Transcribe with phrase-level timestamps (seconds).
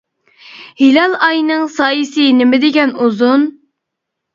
[0.81, 3.51] -ھىلال ئاينىڭ سايىسى نېمە دېگەن ئۇزۇن!